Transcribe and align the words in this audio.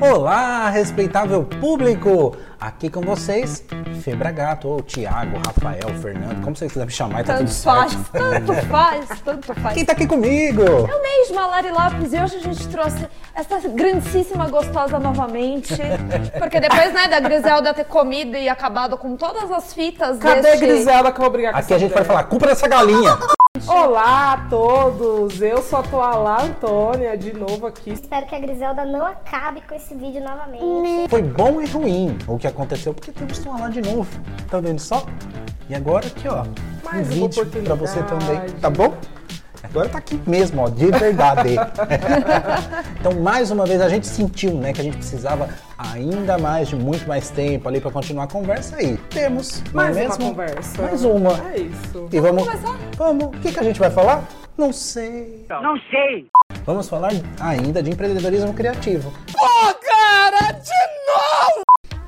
Olá, 0.00 0.68
respeitável 0.68 1.42
público! 1.42 2.36
Aqui 2.60 2.90
com 2.90 3.00
vocês, 3.00 3.64
Febra 4.02 4.30
Gato, 4.30 4.68
ou 4.68 4.82
Thiago, 4.82 5.40
Rafael, 5.46 5.88
Fernando, 6.02 6.42
como 6.42 6.54
vocês 6.54 6.70
quiserem 6.70 6.86
me 6.86 6.92
chamar, 6.92 7.24
tá 7.24 7.38
Tanto 7.38 7.48
tudo 7.48 7.62
faz, 7.62 7.92
certo. 7.92 8.10
tanto 8.12 8.52
faz, 8.66 9.20
tanto 9.24 9.54
faz. 9.60 9.74
Quem 9.74 9.84
tá 9.84 9.92
aqui 9.92 10.06
comigo? 10.06 10.62
Eu 10.62 11.02
mesma, 11.02 11.46
Lari 11.46 11.70
Lopes, 11.70 12.12
e 12.12 12.20
hoje 12.20 12.36
a 12.36 12.40
gente 12.40 12.68
trouxe 12.68 13.08
essa 13.34 13.58
grandíssima 13.68 14.48
gostosa 14.48 14.98
novamente. 14.98 15.74
Porque 16.38 16.60
depois, 16.60 16.92
né, 16.92 17.08
da 17.08 17.20
Griselda 17.20 17.72
ter 17.72 17.84
comido 17.84 18.36
e 18.36 18.48
acabado 18.48 18.98
com 18.98 19.16
todas 19.16 19.50
as 19.50 19.72
fitas 19.72 20.18
Cadê 20.18 20.42
deste... 20.42 20.66
Griselda 20.66 21.10
que 21.10 21.18
eu 21.18 21.22
vou 21.22 21.30
brigar 21.30 21.52
com 21.52 21.58
Aqui 21.58 21.72
a 21.72 21.78
gente 21.78 21.94
vai 21.94 22.04
falar, 22.04 22.24
culpa 22.24 22.46
dessa 22.46 22.68
galinha! 22.68 23.18
Olá 23.66 24.32
a 24.32 24.36
todos, 24.48 25.40
eu 25.40 25.62
sou 25.62 25.78
a 25.78 25.82
Toalá 25.84 26.42
Antônia, 26.42 27.16
de 27.16 27.32
novo 27.32 27.68
aqui. 27.68 27.90
Espero 27.90 28.26
que 28.26 28.34
a 28.34 28.38
Griselda 28.40 28.84
não 28.84 29.06
acabe 29.06 29.60
com 29.60 29.74
esse 29.74 29.94
vídeo 29.94 30.20
novamente. 30.20 31.08
Foi 31.08 31.22
bom 31.22 31.60
e 31.60 31.66
ruim 31.66 32.18
o 32.26 32.36
que 32.36 32.48
aconteceu, 32.48 32.92
porque 32.92 33.12
temos 33.12 33.38
que 33.38 33.48
lá 33.48 33.68
de 33.68 33.80
novo. 33.80 34.08
Tá 34.50 34.58
vendo 34.58 34.80
só? 34.80 35.06
E 35.68 35.74
agora 35.76 36.06
aqui, 36.08 36.26
ó, 36.26 36.44
Mais 36.84 37.06
um 37.06 37.10
vídeo 37.10 37.46
pra 37.46 37.74
você 37.76 38.02
também, 38.02 38.50
tá 38.60 38.68
bom? 38.68 38.94
Agora 39.62 39.88
tá 39.88 39.98
aqui 39.98 40.20
mesmo, 40.26 40.62
ó, 40.62 40.68
de 40.68 40.86
verdade. 40.90 41.50
então, 42.98 43.12
mais 43.20 43.50
uma 43.50 43.64
vez, 43.64 43.80
a 43.80 43.88
gente 43.88 44.06
sentiu, 44.06 44.54
né, 44.54 44.72
que 44.72 44.80
a 44.80 44.84
gente 44.84 44.96
precisava 44.96 45.48
ainda 45.78 46.36
mais 46.36 46.68
de 46.68 46.76
muito 46.76 47.06
mais 47.06 47.30
tempo 47.30 47.68
ali 47.68 47.80
pra 47.80 47.90
continuar 47.90 48.24
a 48.24 48.26
conversa 48.26 48.76
aí. 48.76 48.96
Temos, 49.10 49.62
não 49.66 49.72
Mais 49.74 49.96
é 49.96 50.00
uma 50.00 50.08
mesmo? 50.08 50.24
conversa. 50.30 50.82
Mais 50.82 51.04
uma. 51.04 51.50
É 51.52 51.60
isso. 51.60 52.08
E 52.12 52.20
vamos. 52.20 52.44
começar? 52.44 52.78
Vamos. 52.96 53.24
O 53.26 53.30
que, 53.40 53.52
que 53.52 53.60
a 53.60 53.62
gente 53.62 53.78
vai 53.78 53.90
falar? 53.90 54.24
Não 54.58 54.72
sei. 54.72 55.46
Não 55.48 55.78
sei. 55.90 56.26
Vamos 56.66 56.88
falar 56.88 57.12
ainda 57.40 57.82
de 57.82 57.90
empreendedorismo 57.90 58.52
criativo. 58.52 59.12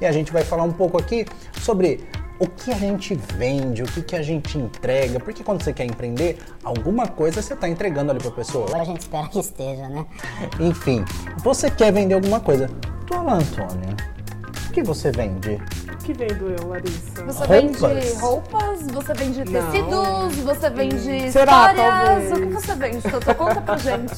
E 0.01 0.07
a 0.07 0.13
gente 0.13 0.33
vai 0.33 0.43
falar 0.45 0.65
um 0.65 0.73
pouco 0.73 1.01
aqui 1.01 1.25
sobre 1.61 2.05
o 2.39 2.47
que 2.49 2.71
a 2.73 2.75
gente 2.75 3.15
vende, 3.37 3.83
o 3.83 3.87
que, 3.87 4.03
que 4.03 4.17
a 4.17 4.23
gente 4.23 4.59
entrega. 4.59 5.21
Porque 5.21 5.45
quando 5.45 5.63
você 5.63 5.73
quer 5.73 5.85
empreender, 5.85 6.39
alguma 6.63 7.07
coisa 7.07 7.41
você 7.41 7.55
está 7.55 7.69
entregando 7.69 8.11
ali 8.11 8.21
para 8.21 8.29
a 8.31 8.33
pessoa. 8.35 8.67
Agora 8.67 8.83
a 8.83 8.87
gente 8.87 9.01
espera 9.03 9.29
que 9.29 9.39
esteja, 9.39 9.89
né? 9.89 10.05
Enfim, 10.61 11.05
você 11.39 11.71
quer 11.71 11.93
vender 11.93 12.15
alguma 12.15 12.41
coisa. 12.41 12.69
Dona 13.07 13.35
Antônia, 13.35 13.97
o 14.69 14.73
que 14.73 14.83
você 14.83 15.11
vende? 15.13 15.61
O 15.93 15.97
que 16.05 16.13
vendo 16.13 16.51
eu, 16.51 16.69
Larissa? 16.69 17.25
Você 17.25 17.45
Roupas? 17.45 17.81
vende 17.81 18.13
roupas, 18.21 18.83
você 18.93 19.15
vende 19.15 19.45
Não. 19.45 19.71
tecidos, 19.71 20.37
você 20.45 20.71
vende 20.71 21.33
Será, 21.33 21.73
histórias. 21.73 22.29
talvez? 22.29 22.33
O 22.33 22.35
que 22.41 22.53
você 22.67 22.75
vende, 22.75 23.03
Totô? 23.11 23.35
Conta 23.37 23.61
pra 23.63 23.77
gente. 23.79 24.15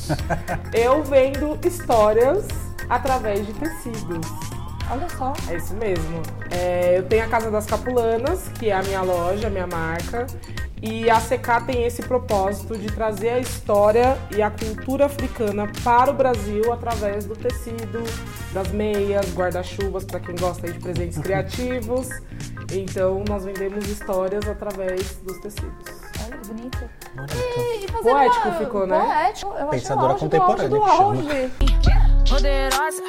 Eu 0.73 1.05
vendo 1.05 1.59
histórias 1.65 2.45
através 2.89 3.47
de 3.47 3.53
tecidos. 3.53 4.27
Olha 4.91 5.09
só. 5.11 5.33
É 5.51 5.57
isso 5.57 5.75
mesmo. 5.75 6.23
É, 6.51 6.99
eu 6.99 7.03
tenho 7.05 7.25
a 7.25 7.29
Casa 7.29 7.51
das 7.51 7.67
Capulanas, 7.67 8.49
que 8.59 8.71
é 8.71 8.73
a 8.75 8.83
minha 8.83 9.03
loja, 9.03 9.49
a 9.49 9.51
minha 9.51 9.67
marca. 9.67 10.27
E 10.83 11.09
a 11.09 11.19
CK 11.19 11.65
tem 11.67 11.85
esse 11.87 12.03
propósito 12.03 12.77
de 12.77 12.87
trazer 12.93 13.31
a 13.31 13.39
história 13.39 14.17
e 14.37 14.43
a 14.43 14.51
cultura 14.51 15.07
africana 15.07 15.67
para 15.83 16.11
o 16.11 16.15
Brasil 16.15 16.71
através 16.71 17.25
do 17.25 17.35
tecido, 17.35 18.03
das 18.53 18.69
meias, 18.69 19.27
guarda-chuvas 19.35 20.05
para 20.05 20.21
quem 20.21 20.37
gosta 20.37 20.71
de 20.71 20.79
presentes 20.79 21.17
criativos. 21.25 22.09
Então 22.71 23.25
nós 23.27 23.45
vendemos 23.47 23.89
histórias 23.89 24.47
através 24.47 25.17
dos 25.23 25.39
tecidos. 25.39 25.73
Olha 26.27 26.37
que 26.37 26.49
bonito. 26.49 26.79
Bonito. 27.15 27.35
E, 27.59 27.85
e 27.87 28.03
Poético 28.03 28.49
uma- 28.49 28.59
ficou, 28.59 28.87
né? 28.87 29.01
Poético. 29.01 29.51
Eu 29.53 29.57
achei 29.57 29.71
Pensadora 29.81 30.07
o 30.09 30.11
auge 30.13 30.29
do 30.29 30.31
contemporânea 30.31 30.79
auge 30.79 31.23
do 31.23 31.29
que 31.59 31.67
chama. 31.67 31.83
auge. 31.87 32.29
Poderosa, 32.29 33.03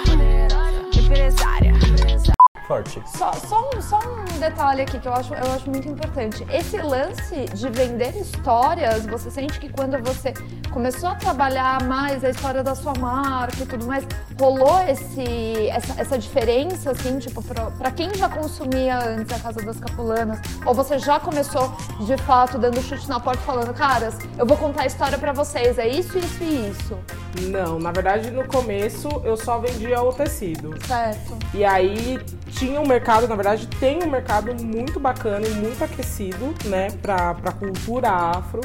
empresária. 1.07 1.86
Forte. 2.67 3.01
Só, 3.05 3.31
só, 3.31 3.69
um, 3.73 3.81
só 3.81 3.97
um 3.97 4.39
detalhe 4.39 4.81
aqui 4.81 4.99
que 4.99 5.07
eu 5.07 5.13
acho, 5.13 5.33
eu 5.33 5.51
acho 5.53 5.69
muito 5.69 5.87
importante. 5.87 6.45
Esse 6.51 6.77
lance 6.77 7.45
de 7.53 7.69
vender 7.69 8.13
histórias, 8.17 9.05
você 9.05 9.31
sente 9.31 9.57
que 9.57 9.69
quando 9.69 9.97
você 10.03 10.33
começou 10.69 11.09
a 11.09 11.15
trabalhar 11.15 11.81
mais 11.83 12.25
a 12.25 12.29
história 12.29 12.61
da 12.61 12.75
sua 12.75 12.93
marca 12.99 13.63
e 13.63 13.65
tudo 13.65 13.85
mais, 13.87 14.05
rolou 14.37 14.81
esse, 14.83 15.69
essa, 15.69 16.01
essa 16.01 16.17
diferença, 16.17 16.91
assim, 16.91 17.17
tipo, 17.19 17.41
pra, 17.41 17.71
pra 17.71 17.89
quem 17.91 18.13
já 18.13 18.27
consumia 18.27 18.99
antes 18.99 19.33
a 19.33 19.39
Casa 19.39 19.61
das 19.61 19.79
Capulanas? 19.79 20.39
Ou 20.65 20.73
você 20.73 20.99
já 20.99 21.21
começou, 21.21 21.71
de 22.05 22.17
fato, 22.17 22.57
dando 22.57 22.81
chute 22.81 23.07
na 23.07 23.19
porta 23.19 23.41
falando, 23.43 23.73
caras, 23.73 24.17
eu 24.37 24.45
vou 24.45 24.57
contar 24.57 24.81
a 24.83 24.85
história 24.85 25.17
pra 25.17 25.31
vocês, 25.31 25.79
é 25.79 25.87
isso, 25.87 26.17
isso 26.17 26.43
e 26.43 26.69
isso, 26.69 26.97
Não, 27.43 27.79
na 27.79 27.91
verdade 27.91 28.29
no 28.29 28.45
começo 28.45 29.07
eu 29.23 29.37
só 29.37 29.57
vendia 29.57 30.01
o 30.01 30.11
tecido. 30.11 30.75
certo? 30.85 31.37
E 31.53 31.63
aí 31.63 32.19
tinha 32.57 32.81
um 32.81 32.87
mercado, 32.87 33.27
na 33.27 33.35
verdade 33.35 33.67
tem 33.79 34.03
um 34.03 34.09
mercado 34.09 34.53
muito 34.63 34.99
bacana 34.99 35.47
e 35.47 35.51
muito 35.51 35.83
aquecido, 35.83 36.53
né, 36.65 36.89
pra, 37.01 37.33
pra 37.35 37.51
cultura 37.51 38.09
afro. 38.09 38.61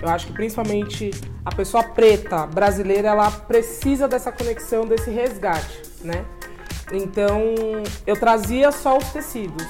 Eu 0.00 0.08
acho 0.08 0.26
que 0.26 0.32
principalmente 0.32 1.10
a 1.44 1.54
pessoa 1.54 1.82
preta 1.82 2.46
brasileira, 2.46 3.08
ela 3.08 3.30
precisa 3.30 4.08
dessa 4.08 4.32
conexão, 4.32 4.86
desse 4.86 5.10
resgate, 5.10 5.82
né? 6.02 6.24
Então 6.92 7.54
eu 8.06 8.16
trazia 8.18 8.70
só 8.72 8.98
os 8.98 9.04
tecidos. 9.10 9.66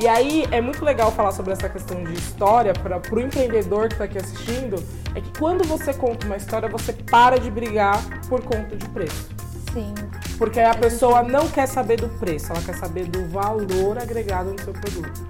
E 0.00 0.08
aí 0.08 0.44
é 0.50 0.60
muito 0.60 0.84
legal 0.84 1.12
falar 1.12 1.30
sobre 1.32 1.52
essa 1.52 1.68
questão 1.68 2.02
de 2.02 2.14
história 2.14 2.72
para 2.72 3.00
o 3.12 3.20
empreendedor 3.20 3.88
que 3.88 3.94
está 3.94 4.04
aqui 4.04 4.18
assistindo, 4.18 4.82
é 5.14 5.20
que 5.20 5.38
quando 5.38 5.64
você 5.64 5.94
conta 5.94 6.26
uma 6.26 6.36
história, 6.36 6.68
você 6.68 6.92
para 6.92 7.38
de 7.38 7.50
brigar 7.50 8.02
por 8.28 8.42
conta 8.42 8.76
de 8.76 8.88
preço. 8.88 9.28
Sim. 9.72 9.94
Porque 10.38 10.58
aí 10.58 10.66
a 10.66 10.74
pessoa 10.74 11.22
não 11.22 11.48
quer 11.48 11.66
saber 11.66 11.96
do 11.96 12.08
preço, 12.08 12.52
ela 12.52 12.60
quer 12.60 12.74
saber 12.74 13.06
do 13.06 13.26
valor 13.28 13.98
agregado 13.98 14.50
no 14.50 14.60
seu 14.60 14.72
produto. 14.72 15.26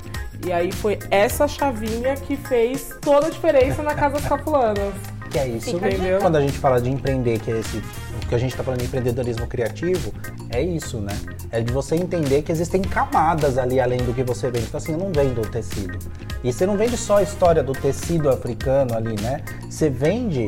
E 0.47 0.53
aí 0.53 0.71
foi 0.73 0.99
essa 1.11 1.49
chavinha 1.49 2.15
que 2.17 2.37
fez 2.37 2.91
toda 3.01 3.29
a 3.29 3.31
diferença 3.31 3.83
na 3.83 3.95
Casa 3.95 4.17
das 4.17 4.27
Capulanas. 4.27 4.95
Que 5.31 5.39
é 5.39 5.49
isso, 5.49 5.79
dica. 5.79 6.19
quando 6.21 6.37
a 6.37 6.41
gente 6.41 6.57
fala 6.59 6.81
de 6.81 6.91
empreender, 6.91 7.41
que 7.41 7.51
é 7.51 7.59
esse, 7.59 7.79
o 7.79 8.29
que 8.29 8.35
a 8.35 8.39
gente 8.39 8.51
está 8.51 8.63
falando 8.63 8.81
de 8.81 8.87
empreendedorismo 8.87 9.47
criativo, 9.47 10.13
é 10.51 10.63
isso, 10.63 10.99
né? 10.99 11.17
É 11.51 11.61
de 11.61 11.73
você 11.73 11.97
entender 11.97 12.43
que 12.43 12.53
existem 12.53 12.83
camadas 12.83 13.59
ali 13.59 13.81
além 13.81 13.99
do 13.99 14.15
que 14.15 14.23
você 14.23 14.51
vende. 14.51 14.67
Então, 14.67 14.79
assim, 14.79 14.93
eu 14.93 14.99
não 14.99 15.11
vendo 15.13 15.41
o 15.41 15.47
tecido. 15.47 15.99
E 16.43 16.53
você 16.53 16.67
não 16.67 16.77
vende 16.77 16.97
só 16.97 17.17
a 17.17 17.23
história 17.23 17.63
do 17.63 17.73
tecido 17.73 18.29
africano 18.29 18.95
ali, 18.95 19.21
né? 19.21 19.43
Você 19.69 19.91
vende 19.91 20.47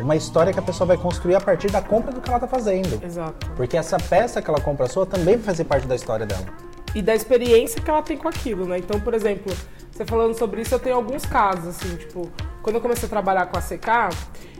uma 0.00 0.16
história 0.16 0.52
que 0.52 0.58
a 0.58 0.62
pessoa 0.62 0.86
vai 0.86 0.96
construir 0.96 1.34
a 1.34 1.40
partir 1.40 1.70
da 1.70 1.82
compra 1.82 2.12
do 2.12 2.20
que 2.20 2.28
ela 2.28 2.38
tá 2.38 2.46
fazendo. 2.46 3.02
Exato. 3.04 3.50
Porque 3.56 3.76
essa 3.76 3.96
peça 3.98 4.40
que 4.40 4.48
ela 4.50 4.60
compra 4.60 4.86
sua 4.86 5.06
também 5.06 5.36
vai 5.36 5.44
fazer 5.44 5.64
parte 5.64 5.86
da 5.86 5.94
história 5.94 6.26
dela. 6.26 6.44
E 6.94 7.02
da 7.02 7.14
experiência 7.14 7.80
que 7.80 7.90
ela 7.90 8.02
tem 8.02 8.16
com 8.16 8.28
aquilo, 8.28 8.66
né? 8.66 8.78
Então, 8.78 8.98
por 9.00 9.14
exemplo, 9.14 9.54
você 9.90 10.04
falando 10.04 10.34
sobre 10.34 10.62
isso, 10.62 10.74
eu 10.74 10.78
tenho 10.78 10.96
alguns 10.96 11.26
casos, 11.26 11.68
assim, 11.68 11.96
tipo, 11.96 12.30
quando 12.62 12.76
eu 12.76 12.80
comecei 12.80 13.06
a 13.06 13.10
trabalhar 13.10 13.46
com 13.46 13.58
a 13.58 13.60
CK, 13.60 14.14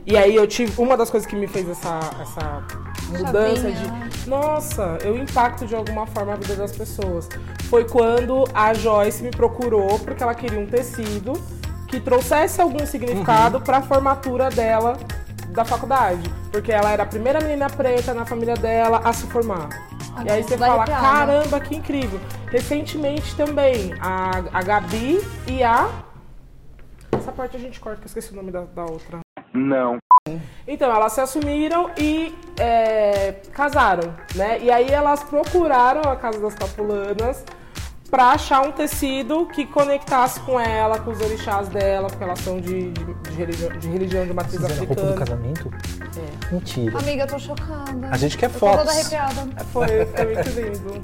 e 0.08 0.16
aí 0.16 0.34
eu 0.34 0.46
tive. 0.46 0.72
Uma 0.80 0.96
das 0.96 1.10
coisas 1.10 1.28
que 1.28 1.36
me 1.36 1.46
fez 1.46 1.68
essa, 1.68 2.00
essa 2.20 2.64
mudança 3.10 3.70
de. 3.70 4.28
Nossa, 4.28 4.98
eu 5.04 5.16
impacto 5.16 5.66
de 5.66 5.74
alguma 5.74 6.06
forma 6.06 6.32
a 6.32 6.36
vida 6.36 6.56
das 6.56 6.72
pessoas. 6.72 7.28
Foi 7.68 7.84
quando 7.84 8.44
a 8.54 8.72
Joyce 8.72 9.22
me 9.22 9.30
procurou 9.30 9.98
porque 9.98 10.22
ela 10.22 10.34
queria 10.34 10.58
um 10.58 10.66
tecido 10.66 11.34
que 11.86 12.00
trouxesse 12.00 12.60
algum 12.60 12.86
significado 12.86 13.60
para 13.60 13.78
a 13.78 13.82
formatura 13.82 14.50
dela 14.50 14.98
da 15.58 15.64
faculdade. 15.64 16.30
Porque 16.52 16.70
ela 16.70 16.90
era 16.90 17.02
a 17.02 17.06
primeira 17.06 17.40
menina 17.40 17.68
preta 17.68 18.14
na 18.14 18.24
família 18.24 18.54
dela 18.54 19.00
a 19.04 19.12
se 19.12 19.26
formar. 19.26 19.68
E 20.24 20.30
aí 20.30 20.42
você 20.42 20.56
fala, 20.56 20.84
pena. 20.84 21.00
caramba, 21.00 21.60
que 21.60 21.76
incrível. 21.76 22.20
Recentemente 22.46 23.36
também, 23.36 23.92
a, 24.00 24.38
a 24.52 24.62
Gabi 24.62 25.20
e 25.46 25.62
a. 25.62 25.88
Essa 27.12 27.32
parte 27.32 27.56
a 27.56 27.60
gente 27.60 27.80
corta, 27.80 27.98
que 27.98 28.04
eu 28.04 28.08
esqueci 28.08 28.32
o 28.32 28.36
nome 28.36 28.52
da, 28.52 28.62
da 28.62 28.84
outra. 28.84 29.18
Não. 29.52 29.98
Então, 30.66 30.94
elas 30.94 31.12
se 31.12 31.20
assumiram 31.20 31.90
e 31.96 32.34
é, 32.60 33.32
casaram, 33.52 34.14
né? 34.34 34.60
E 34.60 34.70
aí 34.70 34.88
elas 34.88 35.22
procuraram 35.22 36.02
a 36.10 36.16
Casa 36.16 36.38
das 36.38 36.54
Capulanas 36.54 37.44
pra 38.10 38.30
achar 38.30 38.62
um 38.66 38.72
tecido 38.72 39.46
que 39.46 39.66
conectasse 39.66 40.40
com 40.40 40.58
ela, 40.58 40.98
com 41.00 41.10
os 41.10 41.20
orixás 41.20 41.68
dela, 41.68 42.08
porque 42.08 42.24
elas 42.24 42.38
são 42.40 42.60
de, 42.60 42.90
de, 42.90 43.04
de 43.14 43.30
religião, 43.36 43.78
de 43.78 43.88
religião 43.88 44.26
de 44.26 44.32
matriz 44.32 44.54
Fizeram 44.56 44.74
a 44.74 44.78
roupa 44.78 44.94
do 44.94 45.00
africana. 45.02 45.26
casamento? 45.26 45.70
É. 46.16 46.54
Mentira. 46.54 46.98
Amiga, 46.98 47.22
eu 47.22 47.26
tô 47.26 47.38
chocada. 47.38 48.08
A 48.10 48.16
gente 48.16 48.36
quer 48.38 48.46
Eu 48.46 48.50
tô 48.52 48.58
toda 48.60 48.76
fotos. 48.78 48.92
arrepiada. 48.94 49.64
Foi, 49.72 49.86
foi 50.06 50.34
muito 50.34 50.48
lindo. 50.50 51.00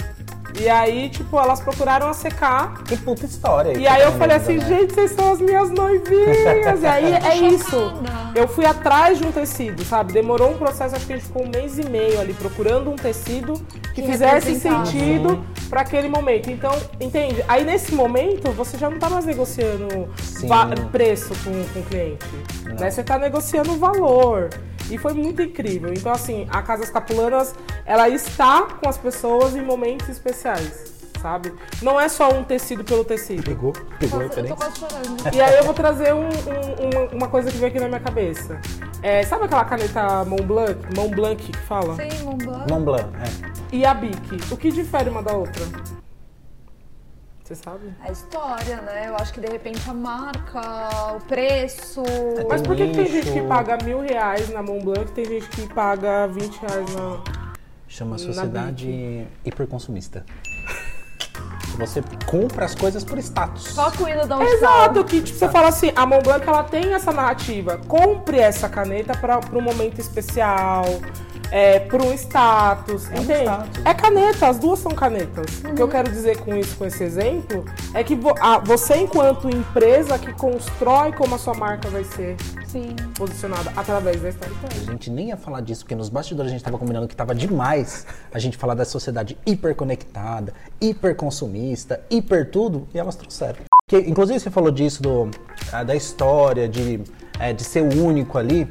E 0.59 0.69
aí, 0.69 1.09
tipo, 1.09 1.39
elas 1.39 1.61
procuraram 1.61 2.09
a 2.09 2.15
secar. 2.15 2.85
Que 2.85 2.97
puta 2.97 3.27
história. 3.27 3.77
E 3.77 3.87
aí 3.87 4.03
eu 4.03 4.13
que 4.13 4.19
falei 4.19 4.37
assim, 4.37 4.57
né? 4.57 4.67
gente, 4.67 4.95
vocês 4.95 5.11
são 5.11 5.33
as 5.33 5.41
minhas 5.41 5.71
noivinhas. 5.71 6.83
E 6.83 6.87
aí 6.87 7.13
é 7.13 7.37
isso. 7.37 7.93
Eu 8.35 8.47
fui 8.47 8.65
atrás 8.65 9.19
de 9.19 9.27
um 9.27 9.33
tecido, 9.33 9.85
sabe? 9.85 10.13
Demorou 10.13 10.51
um 10.51 10.59
processo, 10.59 10.95
acho 10.95 11.07
que 11.07 11.13
a 11.13 11.17
gente 11.17 11.27
ficou 11.27 11.45
um 11.45 11.49
mês 11.49 11.79
e 11.79 11.89
meio 11.89 12.21
ali 12.21 12.35
procurando 12.35 12.91
um 12.91 12.97
tecido 12.97 13.55
que, 13.95 14.03
Que 14.03 14.03
fizesse 14.03 14.55
sentido 14.59 15.45
para 15.69 15.81
aquele 15.81 16.09
momento. 16.09 16.51
Então, 16.51 16.73
entende? 17.01 17.45
Aí 17.49 17.65
nesse 17.65 17.95
momento 17.95 18.51
você 18.53 18.79
já 18.79 18.89
não 18.89 18.99
tá 18.99 19.11
mais 19.11 19.25
negociando 19.25 20.09
preço 20.87 21.33
com, 21.43 21.51
com 21.73 21.81
o 21.81 21.83
cliente. 21.85 22.27
Né? 22.79 22.91
Você 22.91 23.03
tá 23.03 23.19
negociando 23.19 23.77
valor. 23.77 24.51
E 24.91 24.99
foi 24.99 25.13
muito 25.15 25.41
incrível. 25.43 25.93
Então, 25.93 26.13
assim, 26.13 26.47
a 26.51 26.63
Casas 26.63 26.91
Capulanas, 26.91 27.55
ela 27.87 28.09
está 28.09 28.63
com 28.63 28.89
as 28.89 28.99
pessoas 28.99 29.57
em 29.57 29.63
momentos 29.63 30.09
especiais, 30.09 30.93
sabe? 31.21 31.53
Não 31.83 31.99
é 32.01 32.09
só 32.09 32.29
um 32.33 32.45
tecido 32.45 32.85
pelo 32.85 33.05
tecido. 33.05 33.43
Pegou? 33.43 33.73
Pegou 33.99 34.21
a 34.21 34.25
Nossa, 34.25 34.41
eu 34.41 34.47
tô 34.49 34.57
quase 34.57 34.79
chorando. 34.79 35.35
E 35.35 35.41
aí 35.41 35.57
eu 35.57 35.65
vou 35.65 35.75
trazer 35.75 36.13
um- 36.15 36.29
um- 36.29 36.91
uma, 36.91 37.11
uma 37.13 37.29
coisa 37.29 37.51
que 37.51 37.57
veio 37.57 37.69
aqui 37.71 37.81
na 37.81 37.89
minha 37.89 38.01
cabeça. 38.01 38.61
É, 39.03 39.23
sabe 39.23 39.45
aquela 39.45 39.65
caneta 39.65 40.25
Mont 40.25 40.43
Blanc, 40.45 40.79
Mont 40.97 41.15
Blanc 41.15 41.37
que 41.43 41.59
fala? 41.67 41.95
Sim, 41.97 42.25
Mont 42.25 42.45
Blanc. 42.45 42.71
Mont 42.73 42.85
Blanc, 42.85 43.09
é. 43.17 43.55
E 43.77 43.85
a 43.85 43.93
Bic. 43.95 44.53
O 44.53 44.57
que 44.57 44.71
difere 44.71 45.09
uma 45.11 45.23
da 45.23 45.33
outra? 45.33 45.65
Você 47.45 47.55
sabe? 47.57 47.93
A 48.01 48.11
história, 48.11 48.77
né? 48.81 49.09
Eu 49.09 49.17
acho 49.17 49.35
que 49.35 49.39
de 49.39 49.47
repente 49.47 49.79
a 49.87 49.93
marca, 49.93 51.15
o 51.15 51.21
preço. 51.21 52.03
Mas 52.49 52.63
por 52.63 52.75
que, 52.75 52.89
que 52.89 52.95
tem 52.95 53.07
gente 53.07 53.31
que 53.31 53.43
paga 53.43 53.77
mil 53.85 54.01
reais 54.01 54.49
na 54.49 54.63
Mont 54.63 54.83
Blanc 54.83 55.03
e 55.03 55.13
tem 55.13 55.25
gente 55.27 55.49
que 55.51 55.75
paga 55.75 56.27
20 56.27 56.57
reais 56.57 56.95
na. 56.95 57.19
Chama 57.87 58.13
Na 58.13 58.19
sociedade 58.19 59.29
hiperconsumista. 59.45 60.25
Você 61.77 62.03
compra 62.25 62.65
as 62.65 62.75
coisas 62.75 63.05
por 63.05 63.19
status. 63.19 63.65
Só 63.75 63.91
cuida 63.91 64.27
de 64.27 64.33
onde 64.33 64.45
Exato, 64.47 65.05
que 65.05 65.21
tipo, 65.21 65.39
você 65.39 65.49
fala 65.49 65.69
assim, 65.69 65.93
a 65.95 66.07
Mont 66.07 66.25
Blanc 66.25 66.49
ela 66.49 66.65
tem 66.65 66.95
essa 66.95 67.13
narrativa. 67.13 67.77
Compre 67.87 68.39
essa 68.39 68.71
caneta 68.71 69.15
para 69.19 69.39
um 69.53 69.61
momento 69.61 70.01
especial, 70.01 70.85
é, 71.57 71.79
para 71.79 72.03
um 72.03 72.13
status, 72.15 73.09
É 73.13 73.15
um 73.15 73.23
entende? 73.23 73.43
status. 73.43 73.81
É 73.85 73.95
caneta, 73.95 74.49
as 74.49 74.59
duas 74.59 74.81
são 74.81 74.91
canetas. 74.91 75.47
O 75.65 75.73
que 75.73 75.81
eu 75.81 75.87
quero 75.87 76.11
dizer 76.11 76.39
com 76.39 76.53
isso, 76.57 76.77
com 76.77 76.85
esse 76.85 77.05
exemplo, 77.05 77.65
é 77.95 78.03
que 78.03 78.17
vo- 78.17 78.35
a- 78.41 78.59
você, 78.59 78.97
enquanto 78.97 79.49
empresa 79.49 80.19
que 80.19 80.33
constrói 80.33 81.13
como 81.13 81.37
a 81.37 81.39
sua 81.39 81.55
marca 81.55 81.89
vai 81.91 82.03
ser 82.03 82.35
Sim. 82.67 82.97
posicionada 83.17 83.73
através 83.77 84.21
da 84.21 84.27
A 84.27 84.31
storytelling. 84.31 84.87
gente 84.87 85.11
nem 85.11 85.29
ia 85.29 85.37
falar 85.37 85.61
disso, 85.61 85.85
porque 85.85 85.95
nos 85.95 86.09
bastidores 86.09 86.51
a 86.51 86.53
gente 86.55 86.65
tava 86.65 86.77
combinando 86.77 87.07
que 87.07 87.15
tava 87.15 87.33
demais 87.37 88.05
a 88.33 88.39
gente 88.41 88.57
falar 88.57 88.75
da 88.75 88.85
sociedade 88.85 89.39
hiperconectada, 89.47 90.53
hiperconsumista, 90.81 92.01
hiper 92.11 92.51
tudo, 92.51 92.89
e 92.93 92.99
elas 92.99 93.15
trouxeram. 93.15 93.59
Que, 93.87 93.99
inclusive 93.99 94.41
você 94.41 94.51
falou 94.51 94.73
disso, 94.73 95.01
do, 95.01 95.31
ah, 95.73 95.85
da 95.85 95.95
história, 95.95 96.69
de, 96.69 97.01
é, 97.39 97.53
de 97.53 97.63
ser 97.63 97.83
único 97.83 98.39
ali. 98.39 98.69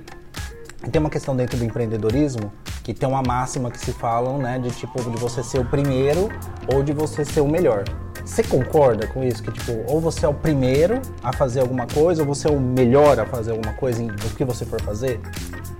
Tem 0.92 1.00
uma 1.00 1.10
questão 1.10 1.34
dentro 1.34 1.56
do 1.58 1.64
empreendedorismo 1.64 2.52
que 2.84 2.94
tem 2.94 3.08
uma 3.08 3.24
máxima 3.24 3.72
que 3.72 3.80
se 3.80 3.94
falam, 3.94 4.38
né, 4.38 4.60
de 4.60 4.70
tipo, 4.72 5.02
de 5.02 5.18
você 5.18 5.42
ser 5.42 5.60
o 5.60 5.66
primeiro 5.66 6.30
ou 6.72 6.84
de 6.84 6.92
você 6.92 7.24
ser 7.24 7.40
o 7.40 7.48
melhor. 7.48 7.86
Você 8.26 8.44
concorda 8.44 9.08
com 9.08 9.24
isso? 9.24 9.42
Que 9.42 9.52
tipo, 9.52 9.72
ou 9.92 10.00
você 10.00 10.26
é 10.26 10.30
o 10.30 10.34
primeiro 10.34 11.02
a 11.24 11.34
fazer 11.34 11.62
alguma 11.62 11.88
coisa, 11.88 12.22
ou 12.22 12.28
você 12.28 12.48
é 12.48 12.52
o 12.52 12.60
melhor 12.60 13.20
a 13.20 13.26
fazer 13.26 13.52
alguma 13.52 13.74
coisa 13.74 14.02
em 14.02 14.10
o 14.10 14.36
que 14.36 14.46
você 14.46 14.66
for 14.66 14.82
fazer? 14.82 15.20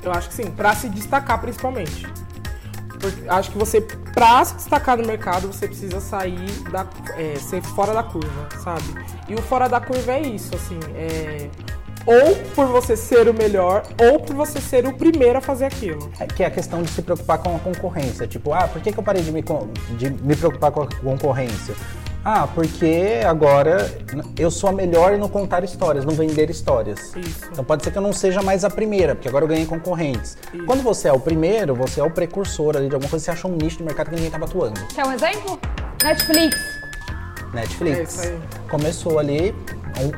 Eu 0.02 0.12
acho 0.12 0.30
que 0.30 0.36
sim, 0.36 0.52
para 0.52 0.76
se 0.76 0.90
destacar 0.90 1.40
principalmente. 1.40 2.06
Porque 3.00 3.28
acho 3.28 3.52
que 3.52 3.58
você, 3.58 3.82
pra 3.82 4.44
se 4.46 4.56
destacar 4.56 4.98
no 4.98 5.06
mercado, 5.06 5.48
você 5.48 5.68
precisa 5.68 6.00
sair 6.00 6.50
da. 6.72 6.86
é, 7.18 7.36
ser 7.36 7.62
fora 7.62 7.94
da 7.94 8.04
curva, 8.04 8.48
sabe? 8.64 8.84
E 9.28 9.36
o 9.36 9.42
fora 9.42 9.68
da 9.68 9.80
curva 9.82 10.14
é 10.14 10.22
isso, 10.22 10.56
assim, 10.56 10.80
é. 10.96 11.50
Ou 12.06 12.36
por 12.54 12.68
você 12.68 12.98
ser 12.98 13.30
o 13.30 13.34
melhor, 13.34 13.84
ou 14.00 14.20
por 14.20 14.36
você 14.36 14.60
ser 14.60 14.86
o 14.86 14.94
primeiro 14.94 15.38
a 15.38 15.42
fazer 15.42 15.66
aquilo. 15.66 16.12
É 16.20 16.28
que 16.28 16.44
é 16.44 16.48
a 16.48 16.52
questão 16.52 16.84
de 16.84 16.90
se 16.90 17.02
preocupar 17.02 17.38
com 17.38 17.56
a 17.56 17.60
concorrência. 17.60 18.28
Tipo, 18.28 18.54
ah, 18.54 18.68
por 18.68 18.82
que, 18.82 18.92
que 18.92 18.98
eu 18.98 19.04
parei 19.04 19.22
de 19.22 19.32
me, 19.32 19.44
de 19.98 20.10
me 20.10 20.36
preocupar 20.36 20.72
com 20.72 20.82
a 20.82 20.88
concorrência? 20.88 21.74
Ah, 22.26 22.48
porque 22.48 23.20
agora 23.26 23.92
eu 24.38 24.50
sou 24.50 24.70
a 24.70 24.74
melhor 24.74 25.18
no 25.18 25.28
contar 25.28 25.62
histórias, 25.64 26.06
no 26.06 26.12
vender 26.12 26.50
histórias. 26.50 27.14
Isso. 27.18 27.50
Então 27.52 27.66
pode 27.66 27.84
ser 27.84 27.92
que 27.92 27.98
eu 27.98 28.02
não 28.02 28.14
seja 28.14 28.42
mais 28.42 28.64
a 28.64 28.70
primeira, 28.70 29.14
porque 29.14 29.28
agora 29.28 29.44
eu 29.44 29.50
ganhei 29.50 29.66
concorrentes. 29.66 30.38
Quando 30.66 30.82
você 30.82 31.10
é 31.10 31.14
o 31.14 31.20
primeiro, 31.20 31.76
você 31.76 32.00
é 32.00 32.04
o 32.04 32.10
precursor 32.10 32.78
ali 32.78 32.88
de 32.88 32.96
alguma 32.96 33.10
coisa, 33.10 33.26
você 33.26 33.32
acha 33.32 33.46
um 33.46 33.56
nicho 33.58 33.78
de 33.78 33.84
mercado 33.84 34.08
que 34.08 34.16
ninguém 34.16 34.28
estava 34.28 34.46
atuando. 34.46 34.80
Quer 34.88 35.06
um 35.06 35.12
exemplo? 35.12 35.60
Netflix. 36.02 36.58
Netflix. 37.54 37.98
É 37.98 38.04
isso 38.04 38.22
aí. 38.22 38.40
Começou 38.70 39.20
ali 39.20 39.54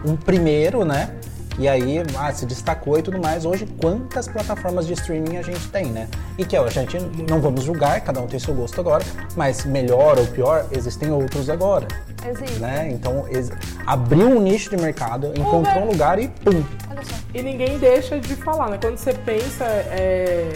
um, 0.06 0.12
um 0.12 0.16
primeiro, 0.16 0.86
né? 0.86 1.10
E 1.57 1.68
aí 1.68 2.04
ah, 2.18 2.31
se 2.34 2.46
destacou 2.46 2.98
e 2.98 3.02
tudo 3.02 3.19
mais. 3.19 3.46
Hoje, 3.46 3.66
quantas 3.81 4.28
plataformas 4.28 4.86
de 4.86 4.94
streaming 4.94 5.38
a 5.38 5.42
gente 5.42 5.68
tem, 5.69 5.86
né? 5.86 6.07
E 6.38 6.44
que 6.46 6.56
a 6.56 6.68
gente 6.69 6.98
não 7.30 7.40
vamos 7.40 7.63
julgar, 7.63 8.02
cada 8.02 8.19
um 8.19 8.28
tem 8.28 8.40
seu 8.40 8.54
gosto 8.54 8.80
agora, 8.81 9.04
mas 9.36 9.63
melhor 9.66 10.18
ou 10.19 10.25
pior, 10.28 10.66
existem 10.72 11.12
outros 11.12 11.50
agora. 11.50 11.88
Existe. 12.28 12.60
Né? 12.60 12.90
Então 12.92 13.25
ex- 13.30 13.52
abriu 13.86 14.28
um 14.28 14.42
nicho 14.42 14.69
de 14.69 14.78
mercado, 14.78 15.31
encontrou 15.38 15.84
um 15.84 15.88
lugar 15.92 16.19
e 16.19 16.28
pum! 16.28 16.63
Olha 16.90 17.04
só. 17.04 17.16
E 17.34 17.42
ninguém 17.42 17.78
deixa 17.78 18.19
de 18.19 18.36
falar, 18.36 18.69
né? 18.69 18.78
Quando 18.81 18.98
você 18.98 19.13
pensa 19.13 19.63
é, 19.66 20.50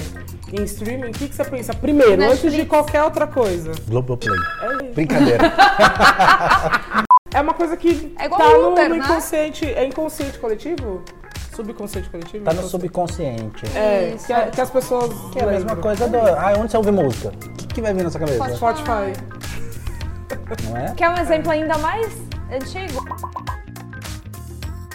em 0.52 0.64
streaming, 0.64 1.10
o 1.10 1.12
que, 1.12 1.30
que 1.30 1.36
você 1.36 1.46
pensa? 1.46 1.74
Primeiro, 1.74 2.14
antes 2.24 2.40
de 2.40 2.46
Netflix. 2.48 2.70
qualquer 2.70 3.04
outra 3.04 3.28
coisa. 3.28 3.72
Globoplay. 3.88 4.38
É 4.62 4.86
isso. 4.86 4.94
Brincadeira. 4.96 5.54
É 7.40 7.42
uma 7.42 7.54
coisa 7.54 7.78
que 7.78 8.14
É 8.20 8.26
igual 8.26 8.38
tá 8.42 8.50
no, 8.50 8.72
Uber, 8.74 8.90
no 8.90 8.96
né? 8.98 9.06
inconsciente. 9.06 9.66
É 9.66 9.86
inconsciente 9.86 10.38
coletivo? 10.40 11.02
Subconsciente 11.56 12.10
coletivo? 12.10 12.44
tá 12.44 12.54
no 12.54 12.64
subconsciente. 12.64 13.66
É, 13.78 14.18
que, 14.28 14.34
a- 14.34 14.48
que 14.48 14.60
as 14.60 14.70
pessoas. 14.70 15.10
Que 15.32 15.40
é 15.40 15.44
a 15.44 15.48
mesma 15.48 15.78
coisa 15.78 16.06
do. 16.10 16.18
Ah, 16.18 16.54
onde 16.58 16.70
você 16.70 16.76
ouve 16.76 16.92
música? 16.92 17.30
O 17.30 17.32
que, 17.56 17.68
que 17.68 17.82
vai 17.82 17.94
vir 17.94 18.04
na 18.04 18.10
sua 18.10 18.20
cabeça? 18.20 18.56
Spotify. 18.58 19.14
Não 20.70 20.76
é? 20.78 20.94
Quer 20.96 21.10
um 21.12 21.18
exemplo 21.18 21.50
ainda 21.50 21.78
mais 21.78 22.12
antigo? 22.52 23.06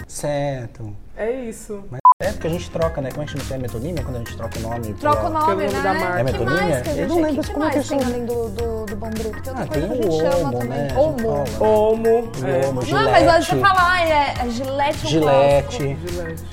Certo. 0.07 0.95
É 1.17 1.31
isso. 1.33 1.83
Mas 1.91 2.01
é 2.23 2.31
porque 2.31 2.47
a 2.47 2.51
gente 2.51 2.71
troca, 2.71 3.01
né? 3.01 3.11
Como 3.11 3.23
é 3.23 3.27
que 3.27 3.33
chama 3.33 3.43
isso? 3.43 3.55
É 3.55 3.59
metonímia 3.59 4.05
quando 4.05 4.15
a 4.15 4.19
gente 4.21 4.37
troca 4.37 4.57
o 4.59 4.63
nome? 4.63 4.95
Troca 4.95 5.27
o 5.27 5.31
nome, 5.31 5.47
Pelo 5.47 5.57
nome 5.59 5.73
né? 5.73 5.83
da 5.83 5.95
marca. 5.95 6.07
É 6.07 6.17
que 6.25 6.33
metonímia? 6.33 6.63
mais 6.69 6.83
que 6.83 6.89
a 6.89 6.93
Eu 6.93 6.97
gente, 6.99 7.09
não 7.09 7.17
lembro 7.23 7.43
que, 7.43 7.49
que 7.49 7.55
como 7.55 7.65
é 7.65 7.71
que 7.71 7.75
mais 7.77 7.89
tem 7.89 7.99
chama. 8.01 8.11
além 8.13 8.27
do, 8.27 8.49
do, 8.51 8.87
do 8.87 8.97
Bambuco? 8.97 9.43
Tem 9.43 9.53
outra 9.53 9.53
Ah, 9.53 9.67
coisa 9.67 9.89
tem 9.89 9.99
que 9.99 10.05
a 10.05 10.09
o 10.09 10.11
gente 10.13 10.23
chama 10.23 10.37
Omo, 10.49 10.59
também. 10.61 10.69
né? 10.69 10.77
A 10.85 10.89
gente 10.89 10.99
Omo. 11.01 11.19
fala. 11.19 11.69
Homo. 11.71 12.07
É. 12.07 12.67
Omo, 12.69 12.81
Não, 12.87 13.11
mas 13.11 13.29
antes 13.29 13.45
de 13.47 13.51
Gillette. 13.51 13.69
falar, 13.69 13.91
ai, 13.91 14.13
é, 14.13 14.35
é 14.47 14.49
Gillette 14.51 14.79
é 14.79 14.85
clássico. 14.85 15.09
Gillette. 15.09 15.99
Gillette. 16.07 16.45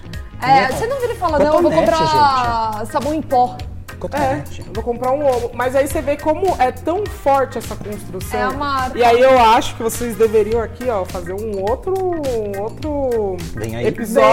É, 0.41 0.67
você 0.71 0.87
não 0.87 0.99
vira 0.99 1.13
e 1.13 1.17
fala, 1.17 1.37
não, 1.37 1.55
eu 1.57 1.61
vou 1.61 1.71
comprar 1.71 2.85
sabão 2.87 3.13
em 3.13 3.21
pó. 3.21 3.55
É, 3.55 3.95
Cotonete. 4.01 4.65
vou 4.73 4.83
comprar 4.83 5.11
um 5.11 5.23
Omo. 5.27 5.51
Mas 5.53 5.75
aí 5.75 5.87
você 5.87 6.01
vê 6.01 6.17
como 6.17 6.55
é 6.59 6.71
tão 6.71 7.05
forte 7.05 7.59
essa 7.59 7.75
construção. 7.75 8.39
É 8.39 8.43
a 8.45 8.49
marca. 8.51 8.97
E 8.97 9.03
aí 9.03 9.19
eu 9.19 9.37
acho 9.39 9.75
que 9.75 9.83
vocês 9.83 10.15
deveriam 10.15 10.59
aqui, 10.59 10.89
ó, 10.89 11.05
fazer 11.05 11.33
um 11.33 11.61
outro, 11.69 11.93
um 11.93 12.59
outro 12.63 13.37
Vem 13.53 13.75
aí. 13.75 13.85
episódio 13.85 14.25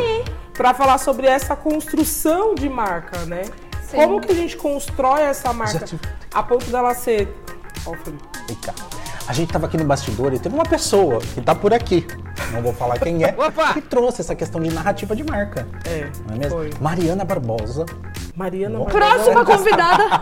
Vem 0.00 0.16
aí. 0.18 0.24
Pra 0.54 0.72
falar 0.72 0.98
sobre 0.98 1.26
essa 1.26 1.54
construção 1.56 2.54
de 2.54 2.68
marca, 2.68 3.18
né? 3.26 3.42
Sim. 3.88 3.96
Como 3.96 4.20
que 4.20 4.32
a 4.32 4.34
gente 4.34 4.56
constrói 4.56 5.22
essa 5.22 5.52
marca 5.52 5.80
tive- 5.80 6.00
a 6.32 6.42
ponto 6.42 6.64
dela 6.70 6.94
ser. 6.94 7.28
Ó, 7.86 7.90
o 7.90 7.96
Felipe. 7.96 8.22
Vem 8.48 8.56
cá. 8.56 8.72
A 9.26 9.32
gente 9.32 9.52
tava 9.52 9.66
aqui 9.66 9.76
no 9.76 9.84
bastidor 9.84 10.32
e 10.34 10.38
teve 10.38 10.54
uma 10.54 10.64
pessoa 10.64 11.18
que 11.18 11.40
tá 11.40 11.54
por 11.54 11.72
aqui, 11.72 12.06
não 12.52 12.60
vou 12.60 12.74
falar 12.74 12.98
quem 12.98 13.24
é, 13.24 13.34
que 13.72 13.80
trouxe 13.80 14.20
essa 14.20 14.34
questão 14.34 14.60
de 14.60 14.70
narrativa 14.70 15.16
de 15.16 15.24
marca. 15.24 15.66
É, 15.86 16.10
Não 16.28 16.34
é 16.34 16.38
mesmo? 16.38 16.50
foi. 16.58 16.70
Mariana 16.78 17.24
Barbosa 17.24 17.86
Mariana. 18.36 18.80
Barbosa. 18.80 18.98
Próxima 18.98 19.44
convidada. 19.46 20.20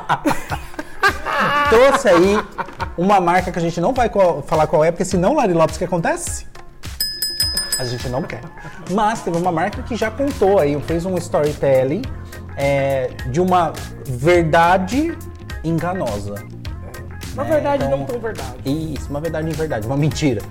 trouxe 1.69 2.09
aí 2.09 2.39
uma 2.97 3.21
marca 3.21 3.51
que 3.51 3.59
a 3.59 3.63
gente 3.63 3.81
não 3.81 3.93
vai 3.93 4.09
falar 4.47 4.67
qual 4.69 4.85
é, 4.85 4.91
porque 4.93 5.05
senão, 5.05 5.35
Lari 5.35 5.53
Lopes, 5.53 5.75
o 5.77 5.79
que 5.81 5.85
acontece? 5.85 6.47
A 7.83 7.85
gente 7.85 8.09
não 8.09 8.23
quer. 8.23 8.41
Mas 8.91 9.23
teve 9.23 9.37
uma 9.37 9.51
marca 9.51 9.83
que 9.83 9.97
já 9.97 10.11
contou 10.11 10.61
aí, 10.61 10.81
fez 10.83 11.05
um 11.05 11.17
storytelling 11.19 12.03
é, 12.57 13.11
de 13.29 13.41
uma 13.41 13.73
verdade 14.07 15.19
enganosa. 15.65 16.35
Na 17.35 17.45
né? 17.45 17.51
verdade, 17.51 17.85
Então, 17.85 17.99
não 17.99 18.07
tão 18.07 18.21
verdade. 18.21 18.57
Isso, 18.65 19.11
uma 19.11 19.21
verdade 19.21 19.49
em 19.49 19.53
verdade, 19.53 19.87
uma 19.87 19.97
mentira. 19.97 20.43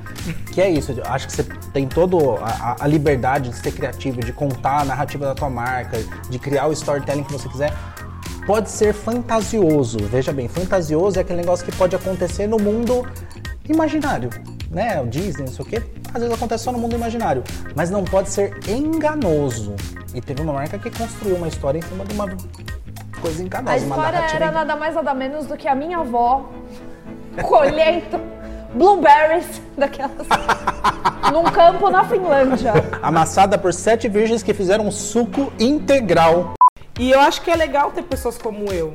Que 0.52 0.60
é 0.62 0.70
isso, 0.70 0.94
acho 1.06 1.28
que 1.28 1.34
você 1.34 1.44
tem 1.72 1.88
toda 1.88 2.18
a, 2.44 2.84
a 2.84 2.88
liberdade 2.88 3.50
de 3.50 3.56
ser 3.56 3.72
criativo, 3.72 4.20
de 4.20 4.34
contar 4.34 4.82
a 4.82 4.86
narrativa 4.86 5.26
da 5.26 5.34
tua 5.34 5.50
marca, 5.50 5.98
de 6.30 6.38
criar 6.38 6.68
o 6.68 6.74
storytelling 6.74 7.24
que 7.24 7.32
você 7.32 7.48
quiser. 7.48 7.74
Pode 8.46 8.70
ser 8.70 8.94
fantasioso, 8.94 10.00
veja 10.00 10.34
bem, 10.34 10.48
fantasioso 10.48 11.18
é 11.18 11.22
aquele 11.22 11.40
negócio 11.40 11.64
que 11.64 11.72
pode 11.72 11.96
acontecer 11.96 12.48
no 12.48 12.58
mundo 12.58 13.08
imaginário, 13.70 14.30
né? 14.70 15.00
O 15.00 15.08
Disney, 15.08 15.46
não 15.46 15.54
sei 15.54 15.64
o 15.64 15.68
quê, 15.68 15.84
às 16.14 16.22
vezes 16.22 16.36
acontece 16.36 16.64
só 16.64 16.72
no 16.72 16.80
mundo 16.80 16.96
imaginário, 16.96 17.44
mas 17.76 17.90
não 17.90 18.04
pode 18.04 18.30
ser 18.30 18.58
enganoso. 18.68 19.76
E 20.14 20.22
teve 20.22 20.42
uma 20.42 20.54
marca 20.54 20.78
que 20.78 20.90
construiu 20.92 21.36
uma 21.36 21.48
história 21.48 21.80
em 21.80 21.82
cima 21.82 22.06
de 22.06 22.14
uma 22.14 22.28
coisa 23.22 23.42
enganosa, 23.42 23.74
A 23.74 23.78
história 23.78 24.18
era 24.36 24.52
nada 24.52 24.76
mais 24.76 24.96
nada 24.96 25.14
menos 25.14 25.46
do 25.46 25.56
que 25.56 25.68
a 25.68 25.76
minha 25.76 26.00
avó 26.00 26.50
colhendo 27.44 28.20
blueberries 28.74 29.62
daquelas. 29.78 30.28
num 31.32 31.44
campo 31.44 31.90
na 31.90 32.04
Finlândia. 32.04 32.74
Amassada 33.02 33.58
por 33.58 33.74
sete 33.74 34.10
virgens 34.10 34.44
que 34.44 34.54
fizeram 34.54 34.88
um 34.88 34.92
suco 34.92 35.52
integral. 35.58 36.54
E 37.00 37.12
eu 37.12 37.20
acho 37.20 37.42
que 37.42 37.50
é 37.50 37.56
legal 37.56 37.92
ter 37.92 38.04
pessoas 38.04 38.38
como 38.38 38.72
eu, 38.72 38.94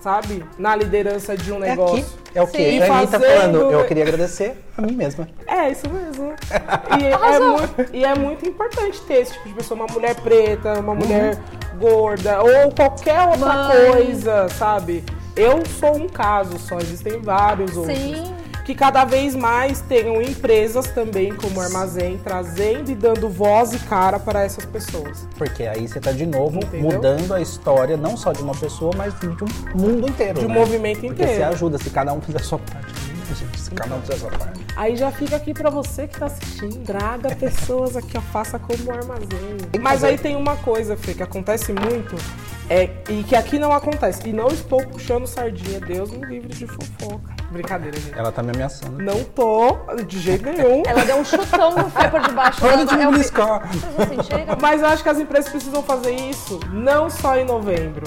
sabe? 0.00 0.44
Na 0.58 0.74
liderança 0.74 1.36
de 1.36 1.52
um 1.52 1.56
É 1.62 1.70
negócio. 1.70 1.96
aqui. 1.98 2.06
É 2.34 2.42
o 2.42 2.46
Sim. 2.46 2.52
quê? 2.52 2.70
E 2.72 2.82
A 2.82 2.94
Anitta 2.98 3.18
fazendo- 3.18 3.36
falando, 3.40 3.72
eu 3.72 3.84
queria 3.86 4.02
agradecer 4.04 4.56
a 4.76 4.82
mim 4.82 4.92
mesma. 4.92 5.28
É, 5.46 5.70
isso 5.70 5.88
mesmo. 5.90 6.32
E 7.00 7.04
é, 7.06 7.38
muito, 7.40 7.96
e 7.96 8.04
é 8.04 8.14
muito 8.14 8.48
importante 8.48 9.00
ter 9.02 9.14
esse 9.22 9.32
tipo 9.34 9.48
de 9.48 9.54
pessoa, 9.54 9.80
uma 9.80 9.92
mulher 9.92 10.14
preta, 10.16 10.78
uma 10.80 10.94
mulher 10.94 11.36
gorda, 11.78 12.40
ou 12.42 12.70
qualquer 12.72 13.26
outra 13.28 13.46
Mãe. 13.46 13.90
coisa, 13.92 14.48
sabe? 14.50 15.04
Eu 15.36 15.62
sou 15.78 15.96
um 15.96 16.08
caso 16.08 16.58
só, 16.58 16.76
existem 16.78 17.20
vários 17.20 17.76
outros. 17.76 17.96
Sim. 17.98 18.34
Que 18.70 18.74
cada 18.76 19.04
vez 19.04 19.34
mais 19.34 19.80
tenham 19.80 20.22
empresas 20.22 20.86
também, 20.86 21.34
como 21.34 21.60
armazém, 21.60 22.16
trazendo 22.22 22.88
e 22.88 22.94
dando 22.94 23.28
voz 23.28 23.72
e 23.72 23.80
cara 23.80 24.16
para 24.16 24.44
essas 24.44 24.64
pessoas. 24.64 25.26
Porque 25.36 25.64
aí 25.64 25.88
você 25.88 25.98
tá 25.98 26.12
de 26.12 26.24
novo 26.24 26.60
Entendeu? 26.60 26.92
mudando 26.92 27.34
a 27.34 27.40
história, 27.40 27.96
não 27.96 28.16
só 28.16 28.30
de 28.32 28.40
uma 28.40 28.54
pessoa, 28.54 28.92
mas 28.96 29.12
de 29.18 29.26
um 29.26 29.34
mundo 29.74 30.08
inteiro. 30.08 30.38
De 30.38 30.44
um 30.44 30.48
né? 30.50 30.54
movimento 30.54 31.00
Porque 31.00 31.14
inteiro. 31.14 31.34
você 31.34 31.42
ajuda, 31.42 31.78
se 31.78 31.90
cada 31.90 32.12
um 32.12 32.20
fizer 32.20 32.38
a 32.38 32.44
sua 32.44 32.60
parte. 32.60 32.94
gente? 33.34 33.60
Se 33.60 33.72
cada 33.72 33.92
um 33.92 34.00
fizer 34.02 34.14
a 34.14 34.18
sua 34.18 34.30
parte. 34.30 34.60
Aí 34.76 34.96
já 34.96 35.10
fica 35.10 35.34
aqui 35.34 35.52
pra 35.52 35.68
você 35.68 36.06
que 36.06 36.16
tá 36.16 36.26
assistindo. 36.26 36.84
Traga 36.84 37.34
pessoas 37.34 37.96
aqui, 37.96 38.16
ó, 38.16 38.20
faça 38.20 38.56
como 38.56 38.88
armazém. 38.88 39.56
Mas 39.80 40.04
aí 40.04 40.16
tem 40.16 40.36
uma 40.36 40.56
coisa, 40.58 40.96
Fê, 40.96 41.12
que 41.12 41.24
acontece 41.24 41.72
muito, 41.72 42.14
é, 42.70 42.88
e 43.08 43.24
que 43.24 43.34
aqui 43.34 43.58
não 43.58 43.72
acontece. 43.72 44.28
E 44.28 44.32
não 44.32 44.46
estou 44.46 44.86
puxando 44.86 45.26
sardinha, 45.26 45.80
Deus 45.80 46.12
me 46.12 46.24
livre 46.24 46.48
de 46.48 46.68
fofoca. 46.68 47.34
Brincadeira, 47.50 47.98
gente. 47.98 48.16
Ela 48.16 48.30
tá 48.30 48.44
me 48.44 48.50
ameaçando. 48.50 49.02
Não 49.02 49.24
tô, 49.24 49.76
de 50.06 50.20
jeito 50.20 50.44
nenhum. 50.44 50.84
Ela 50.86 51.04
deu 51.04 51.16
um 51.16 51.24
chutão 51.24 51.74
no 51.74 51.90
Fê 51.90 52.08
por 52.08 52.20
debaixo 52.20 52.60
Para 52.60 52.84
de 52.84 52.96
me 52.96 53.06
eu? 53.06 53.60
Mas 54.62 54.82
eu 54.82 54.86
acho 54.86 55.02
que 55.02 55.08
as 55.08 55.18
empresas 55.18 55.50
precisam 55.50 55.82
fazer 55.82 56.14
isso 56.14 56.60
não 56.72 57.10
só 57.10 57.36
em 57.36 57.44
novembro. 57.44 58.06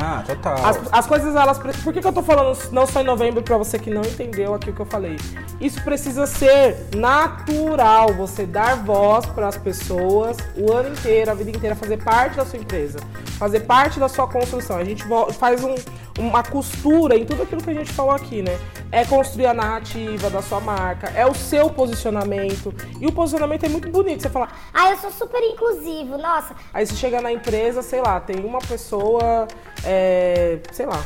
Ah, 0.00 0.22
total. 0.24 0.64
As, 0.64 0.78
as 0.92 1.06
coisas, 1.06 1.34
elas. 1.34 1.58
Por 1.58 1.92
que, 1.92 2.00
que 2.00 2.06
eu 2.06 2.12
tô 2.12 2.22
falando 2.22 2.56
não 2.70 2.86
só 2.86 3.00
em 3.00 3.04
novembro 3.04 3.42
pra 3.42 3.56
você 3.56 3.78
que 3.78 3.90
não 3.90 4.02
entendeu 4.02 4.54
aqui 4.54 4.70
o 4.70 4.72
que 4.72 4.80
eu 4.80 4.86
falei? 4.86 5.16
Isso 5.60 5.82
precisa 5.82 6.26
ser 6.26 6.76
natural. 6.94 8.12
Você 8.14 8.46
dar 8.46 8.76
voz 8.76 9.26
para 9.26 9.48
as 9.48 9.56
pessoas 9.56 10.36
o 10.56 10.72
ano 10.72 10.90
inteiro, 10.90 11.30
a 11.30 11.34
vida 11.34 11.50
inteira, 11.50 11.74
fazer 11.74 11.96
parte 12.02 12.36
da 12.36 12.44
sua 12.44 12.58
empresa, 12.58 12.98
fazer 13.38 13.60
parte 13.60 13.98
da 13.98 14.08
sua 14.08 14.26
construção. 14.28 14.76
A 14.76 14.84
gente 14.84 15.04
faz 15.38 15.64
um- 15.64 15.74
uma 16.18 16.42
costura 16.42 17.16
em 17.16 17.24
tudo 17.24 17.42
aquilo 17.42 17.62
que 17.62 17.70
a 17.70 17.74
gente 17.74 17.92
falou 17.92 18.12
aqui, 18.12 18.42
né? 18.42 18.58
É 18.90 19.04
construir 19.04 19.46
a 19.46 19.54
narrativa 19.54 20.28
da 20.28 20.42
sua 20.42 20.60
marca, 20.60 21.08
é 21.10 21.24
o 21.26 21.34
seu 21.34 21.70
posicionamento. 21.70 22.74
E 23.00 23.06
o 23.06 23.12
posicionamento 23.12 23.64
é 23.64 23.68
muito 23.68 23.88
bonito. 23.88 24.22
Você 24.22 24.30
fala, 24.30 24.48
Ah, 24.72 24.90
eu 24.90 24.96
sou 24.96 25.10
super 25.10 25.42
inclusivo, 25.42 26.18
nossa. 26.18 26.54
Aí 26.72 26.86
você 26.86 26.96
chega 26.96 27.20
na 27.20 27.32
empresa, 27.32 27.82
sei 27.82 28.00
lá, 28.00 28.20
tem 28.20 28.44
uma 28.44 28.58
pessoa, 28.58 29.46
é, 29.84 30.58
sei 30.72 30.86
lá. 30.86 31.04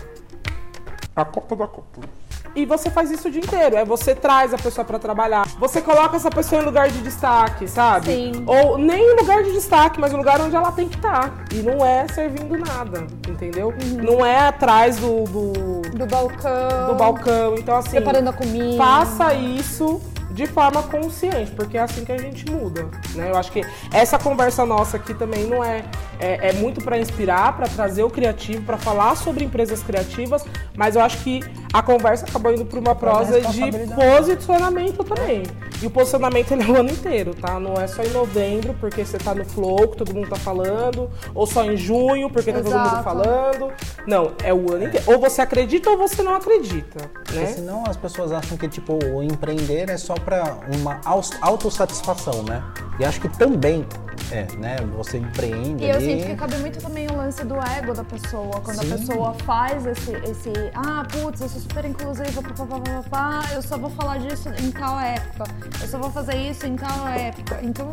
A 1.14 1.24
Copa 1.24 1.54
da 1.54 1.66
Copa. 1.66 2.21
E 2.54 2.66
você 2.66 2.90
faz 2.90 3.10
isso 3.10 3.28
o 3.28 3.30
dia 3.30 3.40
inteiro. 3.40 3.76
É 3.76 3.84
você 3.84 4.14
traz 4.14 4.52
a 4.52 4.58
pessoa 4.58 4.84
pra 4.84 4.98
trabalhar. 4.98 5.46
Você 5.58 5.80
coloca 5.80 6.16
essa 6.16 6.30
pessoa 6.30 6.60
em 6.62 6.64
lugar 6.64 6.88
de 6.88 6.98
destaque, 7.00 7.66
sabe? 7.66 8.06
Sim. 8.06 8.44
Ou 8.46 8.76
nem 8.78 9.12
em 9.12 9.16
lugar 9.16 9.42
de 9.42 9.52
destaque, 9.52 9.98
mas 9.98 10.12
no 10.12 10.18
lugar 10.18 10.40
onde 10.40 10.54
ela 10.54 10.70
tem 10.72 10.88
que 10.88 10.96
estar. 10.96 11.44
E 11.52 11.56
não 11.56 11.84
é 11.84 12.06
servindo 12.08 12.56
nada, 12.58 13.06
entendeu? 13.28 13.72
Não 14.02 14.24
é 14.24 14.48
atrás 14.48 14.96
do, 14.96 15.24
do, 15.24 15.82
Do 15.90 16.06
balcão. 16.06 16.86
do 16.88 16.94
balcão. 16.94 17.54
Então, 17.56 17.76
assim. 17.76 17.90
Preparando 17.90 18.28
a 18.28 18.32
comida. 18.32 18.76
Faça 18.76 19.32
isso 19.34 20.00
de 20.32 20.46
forma 20.46 20.82
consciente, 20.84 21.50
porque 21.50 21.76
é 21.76 21.82
assim 21.82 22.04
que 22.04 22.12
a 22.12 22.16
gente 22.18 22.50
muda, 22.50 22.88
né? 23.14 23.30
Eu 23.30 23.36
acho 23.36 23.52
que 23.52 23.60
essa 23.92 24.18
conversa 24.18 24.64
nossa 24.64 24.96
aqui 24.96 25.12
também 25.12 25.44
não 25.46 25.62
é 25.62 25.84
é, 26.22 26.50
é 26.50 26.52
muito 26.52 26.80
para 26.80 26.96
inspirar, 26.96 27.56
para 27.56 27.66
trazer 27.66 28.04
o 28.04 28.10
criativo, 28.10 28.62
para 28.62 28.78
falar 28.78 29.16
sobre 29.16 29.44
empresas 29.44 29.82
criativas, 29.82 30.44
mas 30.76 30.94
eu 30.94 31.02
acho 31.02 31.18
que 31.18 31.40
a 31.72 31.82
conversa 31.82 32.24
acabou 32.24 32.52
indo 32.52 32.64
para 32.64 32.78
uma 32.78 32.94
prosa 32.94 33.40
de 33.40 33.60
posicionamento 33.94 35.02
também. 35.02 35.42
E 35.82 35.86
o 35.86 35.90
posicionamento 35.90 36.52
ele 36.52 36.62
é 36.62 36.66
o 36.66 36.76
ano 36.76 36.90
inteiro, 36.90 37.34
tá? 37.34 37.58
Não 37.58 37.74
é 37.74 37.88
só 37.88 38.04
em 38.04 38.10
novembro, 38.10 38.72
porque 38.78 39.04
você 39.04 39.18
tá 39.18 39.34
no 39.34 39.44
flow, 39.44 39.88
que 39.88 39.96
todo 39.96 40.14
mundo 40.14 40.28
tá 40.28 40.36
falando, 40.36 41.10
ou 41.34 41.44
só 41.44 41.64
em 41.64 41.76
junho, 41.76 42.30
porque 42.30 42.52
tá 42.52 42.60
todo 42.60 42.72
mundo 42.72 43.02
falando. 43.02 43.72
Não, 44.06 44.32
é 44.44 44.54
o 44.54 44.72
ano 44.72 44.84
inteiro. 44.84 45.04
Ou 45.10 45.18
você 45.18 45.42
acredita 45.42 45.90
ou 45.90 45.98
você 45.98 46.22
não 46.22 46.36
acredita, 46.36 47.08
Porque 47.08 47.34
né? 47.34 47.46
senão 47.46 47.82
as 47.84 47.96
pessoas 47.96 48.30
acham 48.30 48.56
que, 48.56 48.68
tipo, 48.68 48.96
o 49.04 49.24
empreender 49.24 49.90
é 49.90 49.96
só 49.96 50.14
pra 50.14 50.58
uma 50.72 51.00
autossatisfação, 51.40 52.44
né? 52.44 52.62
E 53.02 53.04
acho 53.04 53.20
que 53.20 53.28
também 53.36 53.84
é, 54.30 54.46
né? 54.58 54.76
Você 54.96 55.18
empreende 55.18 55.82
E 55.84 55.90
eu 55.90 55.96
ali... 55.96 56.06
sinto 56.20 56.26
que 56.26 56.36
cabe 56.36 56.56
muito 56.58 56.80
também 56.80 57.08
o 57.08 57.16
lance 57.16 57.44
do 57.44 57.56
ego 57.56 57.92
da 57.92 58.04
pessoa. 58.04 58.60
Quando 58.60 58.80
Sim. 58.80 58.92
a 58.94 58.96
pessoa 58.96 59.34
faz 59.44 59.84
esse, 59.84 60.12
esse 60.12 60.52
ah, 60.72 61.04
putz, 61.10 61.40
eu 61.40 61.48
sou 61.48 61.60
super 61.60 61.84
inclusiva, 61.84 62.40
papapá, 62.40 62.78
papapá, 62.78 63.40
eu 63.54 63.60
só 63.60 63.76
vou 63.76 63.90
falar 63.90 64.18
disso 64.18 64.48
em 64.50 64.70
tal 64.70 65.00
época. 65.00 65.44
Eu 65.80 65.88
só 65.88 65.98
vou 65.98 66.10
fazer 66.12 66.36
isso 66.36 66.64
em 66.64 66.76
tal 66.76 67.08
época. 67.08 67.58
Então, 67.62 67.90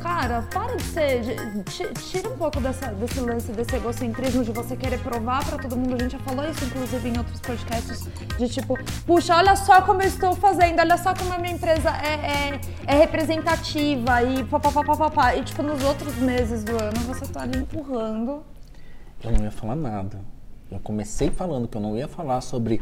cara, 0.00 0.44
para 0.52 0.76
de 0.76 0.82
ser. 0.84 1.20
de- 1.22 1.52
Tira 2.12 2.28
um 2.28 2.36
pouco 2.36 2.60
dessa, 2.60 2.86
desse 2.92 3.18
lance, 3.20 3.50
desse 3.52 3.74
egocentrismo 3.76 4.44
de 4.44 4.52
você 4.52 4.76
querer 4.76 4.98
provar 5.00 5.44
pra 5.44 5.58
todo 5.58 5.76
mundo. 5.76 5.96
A 5.96 5.98
gente 5.98 6.12
já 6.12 6.18
falou 6.20 6.48
isso, 6.48 6.64
inclusive, 6.64 7.08
em 7.08 7.18
outros 7.18 7.40
podcasts, 7.40 8.06
de 8.38 8.48
tipo, 8.48 8.78
puxa, 9.06 9.36
olha 9.36 9.56
só 9.56 9.82
como 9.82 10.02
eu 10.02 10.06
estou 10.08 10.34
fazendo, 10.36 10.78
olha 10.80 10.96
só 10.96 11.12
como 11.14 11.32
a 11.34 11.38
minha 11.38 11.54
empresa 11.54 11.90
é, 11.90 12.14
é, 12.54 12.60
é 12.86 12.94
representativa 12.98 14.22
e 14.22 14.44
E 15.36 15.42
tipo, 15.42 15.62
nos 15.62 15.82
outros 15.82 16.16
meses 16.16 16.64
do 16.64 16.72
ano 16.72 16.98
você 17.06 17.26
tá 17.26 17.42
ali 17.42 17.58
empurrando. 17.58 18.42
Eu 19.22 19.32
não 19.32 19.44
ia 19.44 19.50
falar 19.50 19.76
nada. 19.76 20.20
Eu 20.70 20.80
comecei 20.80 21.30
falando 21.30 21.68
que 21.68 21.76
eu 21.76 21.80
não 21.80 21.96
ia 21.96 22.08
falar 22.08 22.40
sobre 22.40 22.80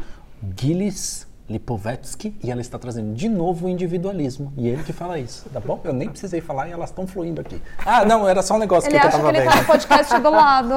Gilles 0.57 1.27
Lipovetsky 1.49 2.35
e 2.41 2.49
ela 2.49 2.61
está 2.61 2.79
trazendo 2.79 3.13
de 3.13 3.27
novo 3.27 3.67
o 3.67 3.69
individualismo. 3.69 4.53
E 4.57 4.67
ele 4.67 4.83
que 4.83 4.93
fala 4.93 5.19
isso, 5.19 5.49
tá 5.49 5.59
bom? 5.59 5.81
Eu 5.83 5.93
nem 5.93 6.09
precisei 6.09 6.39
falar 6.41 6.69
e 6.69 6.71
elas 6.71 6.89
estão 6.89 7.05
fluindo 7.05 7.41
aqui. 7.41 7.61
Ah, 7.85 8.05
não, 8.05 8.27
era 8.27 8.41
só 8.41 8.55
um 8.55 8.59
negócio 8.59 8.89
Ele 8.89 8.97
que 8.97 9.05
eu 9.05 9.09
acha 9.09 9.17
que 9.17 9.23
tava 9.23 9.37
ele 9.37 9.49
tá 9.49 9.55
no 9.57 9.65
podcast 9.65 10.19
do 10.19 10.29
lado. 10.29 10.75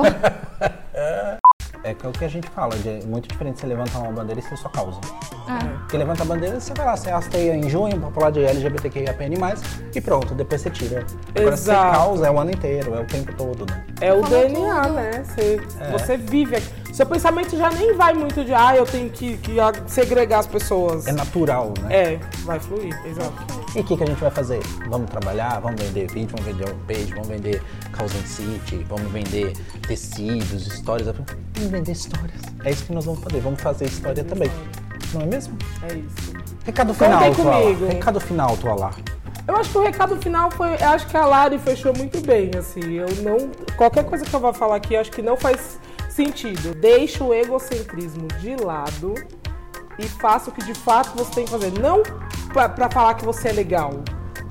É 1.85 1.93
que 1.93 2.07
é 2.07 2.09
o 2.09 2.13
que 2.13 2.25
a 2.25 2.29
gente 2.29 2.49
fala, 2.49 2.75
de, 2.77 2.89
é 2.89 3.01
muito 3.05 3.29
diferente 3.29 3.61
você 3.61 3.67
levantar 3.67 3.99
uma 3.99 4.11
bandeira 4.11 4.41
e 4.41 4.43
ser 4.43 4.57
sua 4.57 4.71
causa. 4.71 4.99
É. 5.47 5.69
Porque 5.81 5.99
levanta 5.99 6.23
a 6.23 6.27
bandeira, 6.27 6.59
você 6.59 6.73
vai 6.73 6.87
lá, 6.87 6.97
você 6.97 7.11
hasteia 7.11 7.55
em 7.55 7.69
junho 7.69 8.01
pra 8.01 8.11
falar 8.11 8.31
de 8.31 8.43
LGBTQIAPN+, 8.43 9.35
e 9.95 10.01
pronto, 10.01 10.35
depois 10.35 10.63
você 10.63 10.71
tira. 10.71 11.05
Agora, 11.37 11.53
Exato. 11.55 11.93
causa 11.99 12.27
é 12.27 12.31
o 12.31 12.41
ano 12.41 12.53
inteiro, 12.53 12.95
é 12.95 13.03
o 13.03 13.07
tempo 13.07 13.35
todo, 13.35 13.67
né? 13.71 13.85
É 14.01 14.15
o 14.15 14.23
DNA, 14.23 14.89
né? 14.89 15.25
Você, 15.25 15.61
É. 15.79 15.93
você 15.93 16.17
vive 16.17 16.57
aqui. 16.57 16.84
Seu 16.95 17.05
pensamento 17.05 17.57
já 17.57 17.71
nem 17.71 17.93
vai 17.93 18.15
muito 18.15 18.45
de, 18.45 18.55
ah, 18.55 18.77
eu 18.77 18.87
tenho 18.87 19.11
que, 19.11 19.37
que 19.39 19.57
segregar 19.89 20.39
as 20.39 20.47
pessoas. 20.47 21.09
É 21.09 21.13
natural, 21.13 21.75
né? 21.81 21.89
É, 21.93 22.21
vai 22.45 22.61
fluir, 22.61 22.95
exato. 23.05 23.35
E 23.75 23.81
o 23.81 23.85
que, 23.85 23.97
que 23.97 24.05
a 24.05 24.07
gente 24.07 24.21
vai 24.21 24.31
fazer? 24.31 24.61
Vamos 24.89 25.11
trabalhar, 25.11 25.59
vamos 25.59 25.83
vender 25.83 26.09
vídeo, 26.13 26.29
vamos 26.37 26.47
vender 26.47 26.71
homepage, 26.71 27.11
vamos 27.11 27.27
vender 27.27 27.61
House 27.99 28.13
and 28.15 28.27
City, 28.27 28.87
vamos 28.89 29.11
vender 29.11 29.55
tecidos, 29.89 30.69
histórias. 30.69 31.09
Vamos 31.09 31.73
vender 31.73 31.91
histórias. 31.91 32.41
É 32.65 32.71
isso 32.71 32.85
que 32.85 32.93
nós 32.93 33.05
vamos 33.05 33.25
fazer, 33.25 33.41
vamos 33.41 33.61
fazer 33.61 33.87
história 33.87 34.23
também. 34.23 34.51
Não 35.13 35.23
é 35.23 35.27
mesmo? 35.27 35.59
É 35.91 35.95
isso. 35.95 36.33
Recado 36.65 36.95
final, 36.95 37.35
comigo. 37.35 37.87
Recado 37.87 38.21
final, 38.21 38.57
Tuala. 38.57 38.93
Eu 39.49 39.57
acho 39.57 39.69
que 39.69 39.79
o 39.79 39.83
recado 39.83 40.17
final 40.23 40.49
foi. 40.53 40.75
Acho 40.75 41.09
que 41.09 41.17
a 41.17 41.27
Lari 41.27 41.59
fechou 41.59 41.93
muito 41.93 42.21
bem, 42.21 42.53
assim. 42.57 42.93
Eu 42.93 43.09
não. 43.25 43.51
Qualquer 43.77 44.05
coisa 44.05 44.25
que 44.25 44.33
eu 44.33 44.39
vou 44.39 44.55
falar 44.55 44.77
aqui, 44.77 44.95
acho 44.95 45.11
que 45.11 45.21
não 45.21 45.37
faz 45.37 45.83
sentido. 46.15 46.75
Deixa 46.75 47.25
o 47.25 47.35
egocentrismo 47.35 48.29
de 48.41 48.57
lado 48.57 49.15
e 49.99 50.07
faça 50.09 50.51
o 50.51 50.53
que 50.53 50.65
de 50.65 50.75
fato 50.75 51.17
você 51.17 51.35
tem 51.35 51.45
que 51.45 51.51
fazer. 51.51 51.73
Não 51.73 52.03
pra 52.53 52.89
falar 52.89 53.15
que 53.15 53.25
você 53.25 53.49
é 53.49 53.53
legal. 53.53 54.03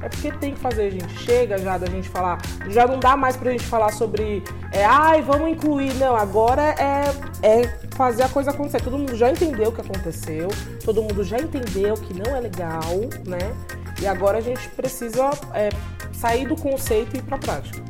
É 0.02 0.10
porque 0.10 0.34
tem 0.34 0.54
que 0.54 0.60
fazer, 0.60 0.92
gente. 0.92 1.18
Chega 1.20 1.58
já 1.58 1.78
da 1.78 1.88
gente 1.88 2.10
falar. 2.10 2.38
Já 2.68 2.86
não 2.86 3.00
dá 3.00 3.16
mais 3.16 3.38
pra 3.38 3.52
gente 3.52 3.64
falar 3.64 3.94
sobre. 3.94 4.44
É, 4.74 4.84
ai, 4.84 5.22
vamos 5.22 5.50
incluir. 5.50 5.94
Não, 5.94 6.14
agora 6.14 6.76
é, 6.78 7.06
é 7.42 7.80
fazer 7.96 8.24
a 8.24 8.30
coisa 8.30 8.52
acontecer. 8.52 8.82
Todo 8.82 8.98
mundo 8.98 9.16
já 9.16 9.32
entendeu 9.32 9.70
o 9.70 9.72
que 9.72 9.80
aconteceu. 9.80 10.50
Todo 10.84 11.02
mundo 11.02 11.24
já 11.24 11.38
entendeu 11.38 11.94
que 11.94 12.14
não 12.14 12.36
é 12.36 12.42
legal, 12.42 12.84
né? 13.26 13.56
E 14.02 14.06
agora 14.06 14.40
a 14.40 14.42
gente 14.42 14.68
precisa 14.72 15.30
é, 15.54 15.70
sair 16.12 16.46
do 16.46 16.58
conceito 16.58 17.16
e 17.16 17.20
ir 17.20 17.24
pra 17.24 17.38
prática. 17.38 17.82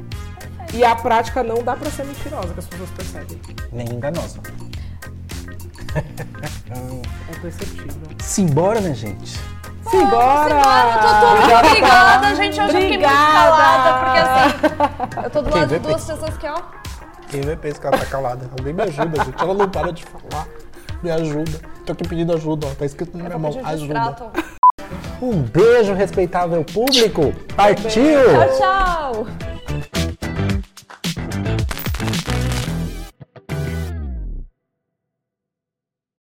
E 0.73 0.83
a 0.83 0.95
prática 0.95 1.43
não 1.43 1.61
dá 1.63 1.75
pra 1.75 1.89
ser 1.91 2.03
mentirosa, 2.05 2.53
que 2.53 2.59
as 2.59 2.65
pessoas 2.65 2.89
percebem. 2.91 3.39
Nem 3.71 3.87
enganosa. 3.87 4.39
É 5.95 7.39
perceptível. 7.39 8.01
Simbora, 8.19 8.81
né, 8.81 8.95
gente? 8.95 9.39
Simbora! 9.89 10.55
Eu 10.55 10.99
tô 10.99 11.07
toda 11.19 11.67
obrigada, 11.67 12.35
gente. 12.35 12.59
Eu 12.59 12.67
já 12.67 12.67
fiquei 12.67 12.97
muito 12.97 13.03
calada, 13.03 13.93
porque 13.99 14.19
assim, 14.19 15.23
eu 15.23 15.29
tô 15.29 15.41
do 15.41 15.49
Quem 15.51 15.59
lado 15.59 15.69
de 15.69 15.75
vê, 15.75 15.79
duas 15.79 16.05
pessoas 16.05 16.37
que, 16.37 16.47
ó. 16.47 16.61
Quem 17.29 17.41
vê 17.41 17.55
pensa 17.55 17.79
que 17.79 17.87
ela 17.87 17.97
tá 17.97 18.05
calada. 18.05 18.49
Alguém 18.57 18.73
me 18.73 18.81
ajuda, 18.83 19.23
gente. 19.23 19.41
Ela 19.41 19.53
não 19.53 19.69
para 19.69 19.93
de 19.93 20.03
falar. 20.05 20.47
Me 21.03 21.11
ajuda. 21.11 21.59
Tô 21.85 21.91
aqui 21.91 22.07
pedindo 22.07 22.33
ajuda, 22.33 22.67
ó. 22.67 22.75
Tá 22.75 22.85
escrito 22.85 23.15
na 23.17 23.25
minha 23.25 23.37
mão. 23.37 23.51
Ajuda. 23.63 24.31
Um 25.21 25.41
beijo, 25.41 25.93
respeitável 25.93 26.63
público. 26.63 27.33
Partiu! 27.55 28.57
Tchau, 28.57 28.57
tchau! 28.57 29.52